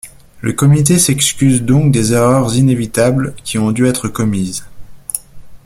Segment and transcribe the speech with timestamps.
[0.39, 4.65] Le Comité s'excuse donc des erreurs inévitables qui ont dû être commises.